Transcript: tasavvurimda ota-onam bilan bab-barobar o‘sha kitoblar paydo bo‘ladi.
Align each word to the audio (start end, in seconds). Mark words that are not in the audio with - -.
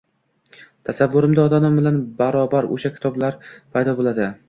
tasavvurimda 0.89 1.45
ota-onam 1.49 1.77
bilan 1.81 2.01
bab-barobar 2.01 2.71
o‘sha 2.79 2.95
kitoblar 2.99 3.43
paydo 3.77 4.01
bo‘ladi. 4.03 4.33